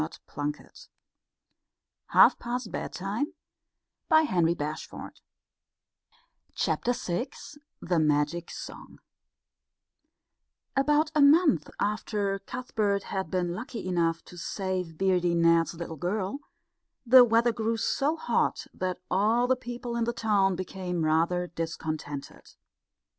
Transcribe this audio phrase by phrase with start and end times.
[0.01, 0.71] THE MAGIC SONG
[2.15, 3.29] [Illustration: The
[4.09, 5.11] Magic Song]
[6.55, 7.25] VI
[7.83, 8.97] THE MAGIC SONG
[10.75, 16.39] About a month after Cuthbert had been lucky enough to save Beardy Ned's little girl,
[17.05, 22.55] the weather grew so hot that all the people in the town became rather discontented.